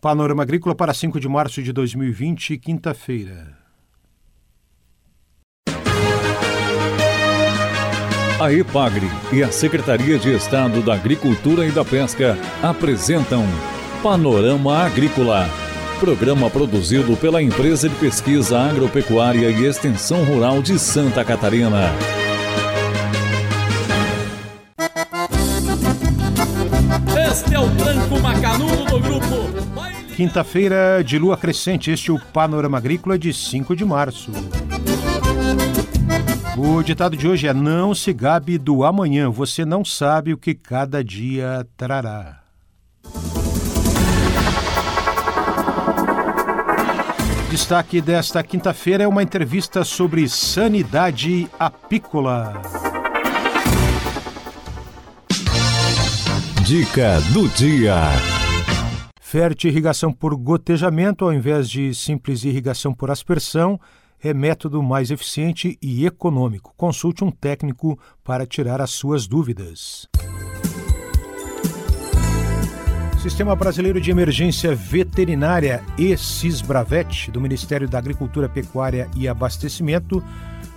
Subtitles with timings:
[0.00, 3.58] Panorama Agrícola para 5 de março de 2020, quinta-feira.
[8.40, 13.44] A EPAGRE e a Secretaria de Estado da Agricultura e da Pesca apresentam
[14.00, 15.50] Panorama Agrícola,
[15.98, 21.90] programa produzido pela Empresa de Pesquisa Agropecuária e Extensão Rural de Santa Catarina.
[27.28, 28.67] Este é o tranco grupo.
[30.18, 34.32] Quinta-feira de lua crescente, este é o Panorama Agrícola de 5 de março.
[36.56, 40.56] O ditado de hoje é: Não se gabe do amanhã, você não sabe o que
[40.56, 42.40] cada dia trará.
[47.48, 52.60] Destaque desta quinta-feira é uma entrevista sobre sanidade apícola.
[56.64, 58.37] Dica do dia.
[59.30, 63.78] Fértil irrigação por gotejamento ao invés de simples irrigação por aspersão
[64.24, 66.72] é método mais eficiente e econômico.
[66.78, 70.08] Consulte um técnico para tirar as suas dúvidas.
[73.20, 80.24] Sistema Brasileiro de Emergência Veterinária e Cisbravet, do Ministério da Agricultura, Pecuária e Abastecimento,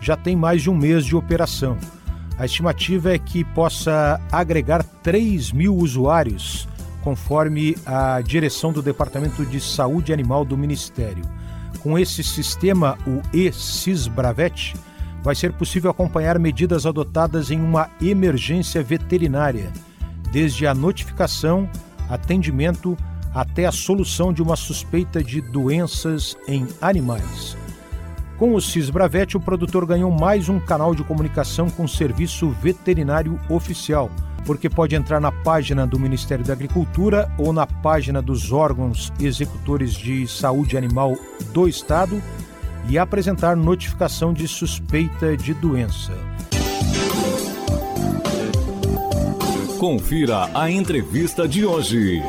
[0.00, 1.76] já tem mais de um mês de operação.
[2.38, 6.68] A estimativa é que possa agregar 3 mil usuários,
[7.06, 11.22] conforme a direção do Departamento de Saúde Animal do Ministério.
[11.78, 14.74] Com esse sistema, o e-Cisbravet,
[15.22, 19.72] vai ser possível acompanhar medidas adotadas em uma emergência veterinária,
[20.32, 21.70] desde a notificação
[22.10, 22.98] atendimento
[23.32, 27.56] até a solução de uma suspeita de doenças em animais.
[28.36, 33.38] Com o Cisbravet, o produtor ganhou mais um canal de comunicação com o serviço veterinário
[33.48, 34.10] oficial,
[34.46, 39.92] porque pode entrar na página do Ministério da Agricultura ou na página dos órgãos executores
[39.92, 41.18] de saúde animal
[41.52, 42.22] do Estado
[42.88, 46.12] e apresentar notificação de suspeita de doença.
[49.78, 52.22] Confira a entrevista de hoje.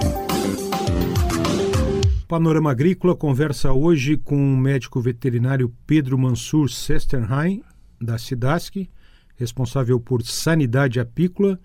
[2.28, 7.64] Panorama Agrícola conversa hoje com o médico veterinário Pedro Mansur Sesterheim,
[8.02, 8.90] da SIDASC,
[9.38, 11.58] responsável por sanidade apícola,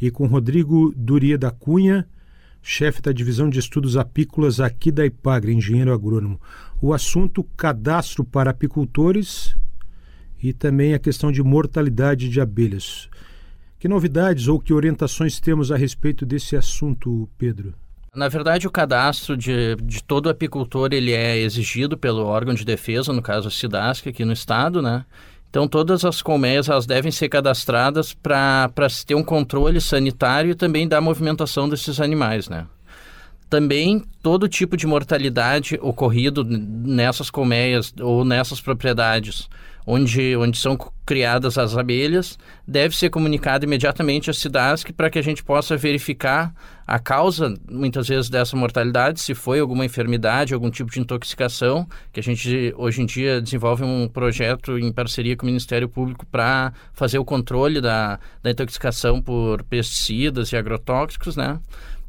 [0.00, 2.06] e com Rodrigo Duria da Cunha,
[2.62, 6.40] chefe da divisão de estudos apícolas aqui da IPAGRE, engenheiro agrônomo.
[6.80, 9.54] O assunto cadastro para apicultores
[10.42, 13.08] e também a questão de mortalidade de abelhas.
[13.78, 17.74] Que novidades ou que orientações temos a respeito desse assunto, Pedro?
[18.14, 23.12] Na verdade, o cadastro de, de todo apicultor ele é exigido pelo órgão de defesa,
[23.12, 25.04] no caso a SIDASC aqui no estado, né?
[25.54, 30.54] Então, todas as colmeias elas devem ser cadastradas para se ter um controle sanitário e
[30.56, 32.66] também da movimentação desses animais, né?
[33.48, 39.48] Também todo tipo de mortalidade ocorrido nessas colmeias ou nessas propriedades
[39.86, 45.22] onde, onde são criadas as abelhas, deve ser comunicado imediatamente à SIDASC para que a
[45.22, 46.54] gente possa verificar
[46.86, 52.20] a causa, muitas vezes, dessa mortalidade, se foi alguma enfermidade, algum tipo de intoxicação, que
[52.20, 56.72] a gente hoje em dia desenvolve um projeto em parceria com o Ministério Público para
[56.92, 61.58] fazer o controle da, da intoxicação por pesticidas e agrotóxicos, né?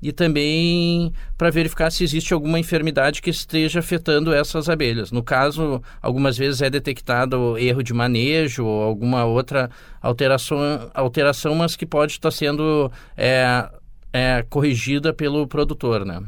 [0.06, 5.12] E também para verificar se existe alguma enfermidade que esteja afetando essas abelhas.
[5.12, 9.68] No caso, algumas vezes é detectado erro de manejo ou alguma outra
[10.00, 10.60] alteração,
[10.94, 13.68] alteração mas que pode estar sendo é,
[14.14, 16.22] é, corrigida pelo produtor, né?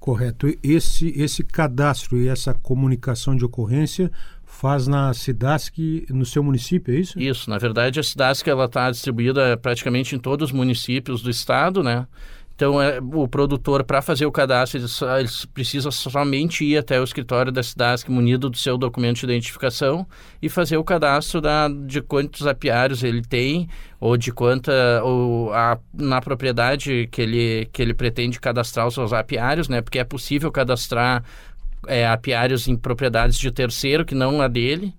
[0.00, 0.46] Correto.
[0.62, 4.10] Esse, esse cadastro e essa comunicação de ocorrência
[4.46, 7.20] faz na SIDASC no seu município, é isso?
[7.20, 7.50] Isso.
[7.50, 12.06] Na verdade, a SIDASC está distribuída praticamente em todos os municípios do estado, né?
[12.56, 14.86] Então, é, o produtor, para fazer o cadastro, ele,
[15.20, 20.06] ele, precisa somente ir até o escritório da SIDASC munido do seu documento de identificação
[20.40, 23.68] e fazer o cadastro da, de quantos apiários ele tem
[24.00, 24.72] ou de quanta
[25.04, 29.82] ou a, na propriedade que ele, que ele pretende cadastrar os seus apiários, né?
[29.82, 31.22] Porque é possível cadastrar
[31.86, 34.94] é, apiários em propriedades de terceiro que não a dele,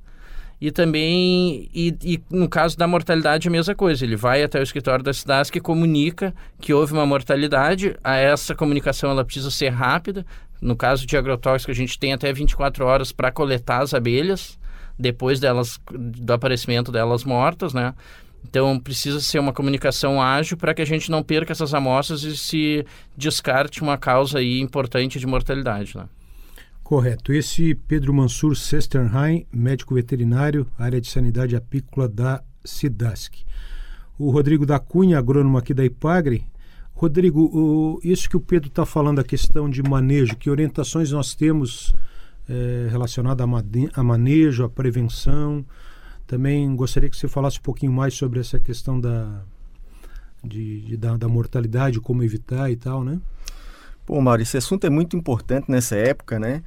[0.60, 4.04] e também, e, e, no caso da mortalidade, a mesma coisa.
[4.04, 7.96] Ele vai até o escritório da cidade que comunica que houve uma mortalidade.
[8.04, 10.26] A essa comunicação ela precisa ser rápida.
[10.60, 14.58] No caso de agrotóxico, a gente tem até 24 horas para coletar as abelhas,
[14.98, 17.94] depois delas, do aparecimento delas mortas, né?
[18.44, 22.36] Então, precisa ser uma comunicação ágil para que a gente não perca essas amostras e
[22.36, 26.06] se descarte uma causa aí importante de mortalidade, né?
[26.88, 27.34] Correto.
[27.34, 33.44] Esse Pedro Mansur Sesterheim, médico veterinário, área de sanidade apícola da SIDASC.
[34.18, 36.46] O Rodrigo da Cunha, agrônomo aqui da IPAGRE,
[36.94, 41.36] Rodrigo, o, isso que o Pedro está falando, a questão de manejo, que orientações nós
[41.36, 41.94] temos
[42.48, 45.66] é, relacionadas a, a manejo, a prevenção?
[46.26, 49.42] Também gostaria que você falasse um pouquinho mais sobre essa questão da,
[50.42, 53.20] de, de da, da, mortalidade, como evitar e tal, né?
[54.08, 56.64] Bom, Mário, esse assunto é muito importante nessa época, né?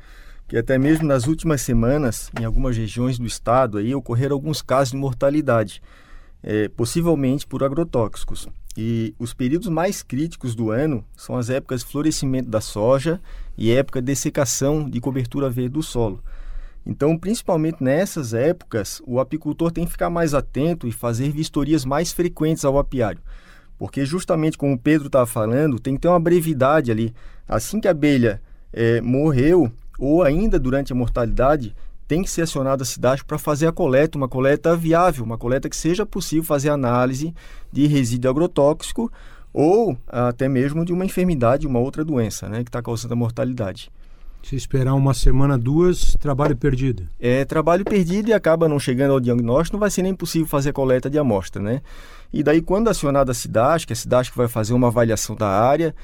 [0.47, 4.91] Que até mesmo nas últimas semanas, em algumas regiões do estado, aí ocorreram alguns casos
[4.91, 5.81] de mortalidade,
[6.43, 8.47] é, possivelmente por agrotóxicos.
[8.77, 13.19] E os períodos mais críticos do ano são as épocas de florescimento da soja
[13.57, 16.23] e época de secação de cobertura verde do solo.
[16.85, 22.13] Então, principalmente nessas épocas, o apicultor tem que ficar mais atento e fazer vistorias mais
[22.13, 23.23] frequentes ao apiário.
[23.81, 27.15] Porque, justamente como o Pedro estava falando, tem que ter uma brevidade ali.
[27.49, 28.39] Assim que a abelha
[28.75, 31.75] é, morreu, ou ainda durante a mortalidade,
[32.07, 35.67] tem que ser acionada a cidade para fazer a coleta, uma coleta viável, uma coleta
[35.67, 37.35] que seja possível fazer análise
[37.73, 39.11] de resíduo agrotóxico
[39.51, 43.91] ou até mesmo de uma enfermidade, uma outra doença né, que está causando a mortalidade.
[44.43, 47.07] Se esperar uma semana, duas, trabalho perdido.
[47.21, 50.71] É trabalho perdido e acaba não chegando ao diagnóstico, não vai ser nem possível fazer
[50.71, 51.83] a coleta de amostra, né?
[52.33, 55.95] E daí, quando acionada a cidade, que a cidade vai fazer uma avaliação da área,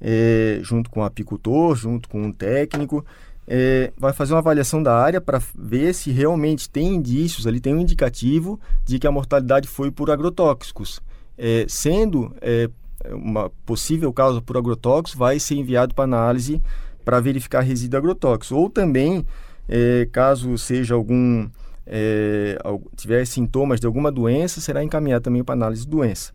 [0.00, 3.04] é, junto com o apicultor, junto com um técnico,
[3.46, 7.74] é, vai fazer uma avaliação da área para ver se realmente tem indícios, ali tem
[7.74, 11.00] um indicativo de que a mortalidade foi por agrotóxicos.
[11.36, 12.68] É, sendo é,
[13.10, 16.62] uma possível causa por agrotóxicos, vai ser enviado para análise
[17.04, 18.54] para verificar resíduo agrotóxico.
[18.54, 19.24] Ou também,
[19.68, 21.48] é, caso seja algum
[21.86, 22.56] é,
[22.96, 26.32] tiver sintomas de alguma doença, será encaminhado também para análise de doença.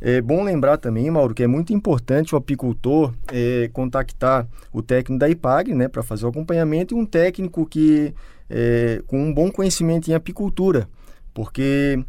[0.00, 5.18] É bom lembrar também, Mauro, que é muito importante o apicultor é, contactar o técnico
[5.18, 8.12] da IPAG né, para fazer o acompanhamento e um técnico que
[8.50, 10.88] é, com um bom conhecimento em apicultura,
[11.32, 12.04] porque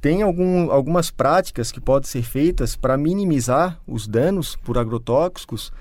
[0.00, 5.72] tem algum, algumas práticas que podem ser feitas para minimizar os danos por agrotóxicos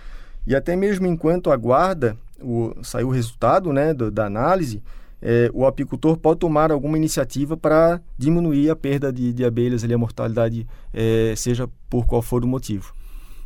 [0.45, 4.81] e até mesmo enquanto aguarda o, sair o resultado né, do, da análise,
[5.21, 9.93] é, o apicultor pode tomar alguma iniciativa para diminuir a perda de, de abelhas, ali,
[9.93, 12.93] a mortalidade, é, seja por qual for o motivo.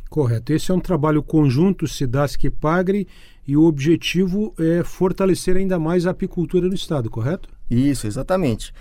[0.08, 0.52] Correto.
[0.52, 3.06] Esse é um trabalho conjunto SIDASC e PAGRE
[3.46, 7.48] e o objetivo é fortalecer ainda mais a apicultura no estado, correto?
[7.70, 8.72] Isso, exatamente.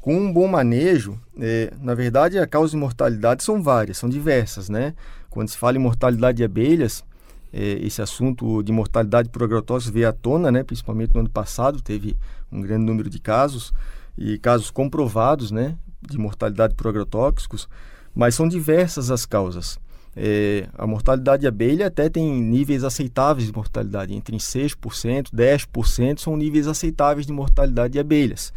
[0.00, 4.68] Com um bom manejo, é, na verdade, a causa de mortalidade são várias, são diversas,
[4.68, 4.94] né?
[5.30, 7.04] Quando se fala em mortalidade de abelhas,
[7.52, 12.16] esse assunto de mortalidade por agrotóxicos veio à tona, né, principalmente no ano passado, teve
[12.50, 13.72] um grande número de casos
[14.16, 17.68] e casos comprovados né, de mortalidade por agrotóxicos,
[18.14, 19.78] mas são diversas as causas.
[20.14, 26.36] É, a mortalidade de abelha até tem níveis aceitáveis de mortalidade, entre 6%, 10% são
[26.36, 28.52] níveis aceitáveis de mortalidade de abelhas.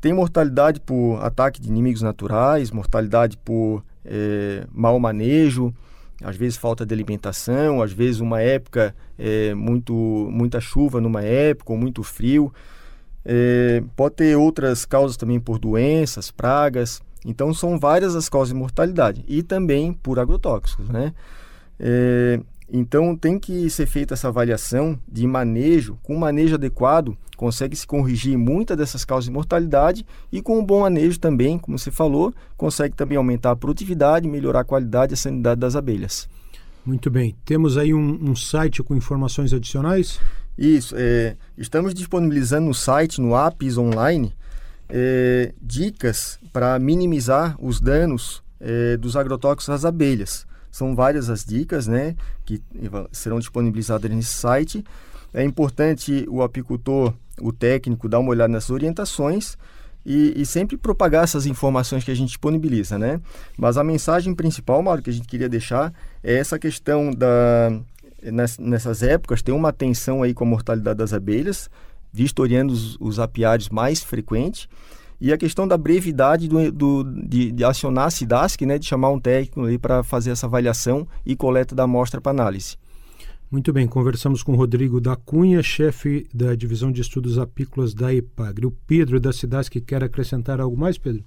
[0.00, 5.74] Tem mortalidade por ataque de inimigos naturais, mortalidade por é, mau manejo,
[6.22, 9.92] às vezes falta de alimentação, às vezes uma época é, muito
[10.30, 12.52] muita chuva numa época ou muito frio.
[13.24, 17.02] É, pode ter outras causas também por doenças, pragas.
[17.24, 21.12] Então são várias as causas de mortalidade e também por agrotóxicos, né?
[21.78, 25.98] É, então tem que ser feita essa avaliação de manejo.
[26.02, 30.64] Com um manejo adequado, consegue se corrigir muitas dessas causas de mortalidade e com um
[30.64, 35.14] bom manejo também, como você falou, consegue também aumentar a produtividade, melhorar a qualidade e
[35.14, 36.28] a sanidade das abelhas.
[36.84, 37.34] Muito bem.
[37.44, 40.20] Temos aí um, um site com informações adicionais?
[40.56, 40.94] Isso.
[40.98, 44.34] É, estamos disponibilizando no site, no APIS Online,
[44.88, 50.46] é, dicas para minimizar os danos é, dos agrotóxicos às abelhas.
[50.78, 52.62] São várias as dicas né, que
[53.10, 54.84] serão disponibilizadas nesse site.
[55.34, 59.58] É importante o apicultor, o técnico, dar uma olhada nessas orientações
[60.06, 62.96] e, e, sempre propagar essas informações que a gente disponibiliza.
[62.96, 63.20] Né?
[63.56, 65.92] Mas a mensagem principal, Mauro, que a gente queria deixar
[66.22, 67.72] é essa questão da.
[68.60, 71.68] Nessas épocas, tem uma atenção aí com a mortalidade das abelhas,
[72.12, 74.68] vistoriando os, os apiários mais frequentes
[75.20, 79.10] e a questão da brevidade do, do de, de, acionar a SIDASC, né, de chamar
[79.10, 82.76] um técnico para fazer essa avaliação e coleta da amostra para análise.
[83.50, 88.66] Muito bem, conversamos com Rodrigo da Cunha, chefe da Divisão de Estudos Apícolas da EPAGRE.
[88.66, 91.24] O Pedro da SIDASC quer acrescentar algo mais, Pedro?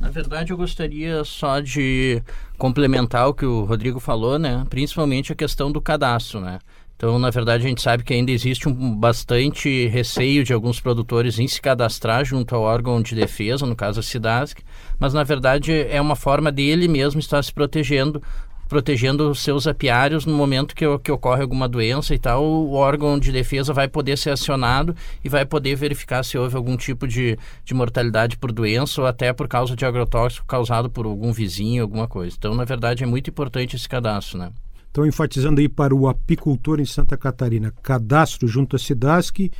[0.00, 2.22] Na verdade, eu gostaria só de
[2.56, 4.64] complementar o que o Rodrigo falou, né?
[4.70, 6.58] Principalmente a questão do cadastro, né?
[6.98, 11.38] Então, na verdade, a gente sabe que ainda existe um bastante receio de alguns produtores
[11.38, 14.62] em se cadastrar junto ao órgão de defesa, no caso a SIDASC,
[14.98, 18.20] mas na verdade é uma forma dele mesmo estar se protegendo
[18.68, 23.18] protegendo os seus apiários no momento que, que ocorre alguma doença e tal, o órgão
[23.18, 24.94] de defesa vai poder ser acionado
[25.24, 29.32] e vai poder verificar se houve algum tipo de, de mortalidade por doença ou até
[29.32, 32.36] por causa de agrotóxico causado por algum vizinho, alguma coisa.
[32.38, 34.52] Então, na verdade, é muito importante esse cadastro, né?
[34.90, 39.50] Então, enfatizando aí para o apicultor em Santa Catarina, cadastro junto à SIDASC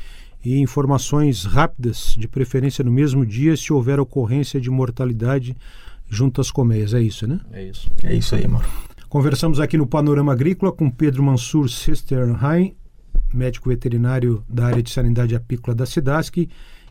[0.44, 5.56] e informações rápidas, de preferência no mesmo dia, se houver ocorrência de mortalidade
[6.08, 6.94] junto às colmeias.
[6.94, 7.40] É isso, né?
[7.52, 7.90] É isso.
[8.02, 8.64] É isso aí, mano.
[9.08, 12.76] Conversamos aqui no Panorama Agrícola com Pedro Mansur Sisterheim,
[13.32, 16.46] médico veterinário da área de sanidade apícola da SIDASC,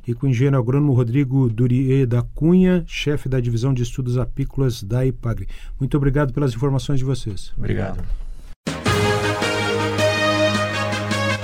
[0.08, 4.82] e com o engenheiro agrônomo Rodrigo Durie da Cunha, chefe da divisão de estudos apícolas
[4.82, 5.48] da IPAGRE.
[5.80, 7.54] Muito obrigado pelas informações de vocês.
[7.56, 8.04] Obrigado.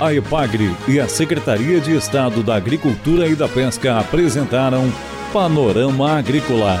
[0.00, 4.90] A EPAGRE e a Secretaria de Estado da Agricultura e da Pesca apresentaram
[5.32, 6.80] Panorama Agrícola,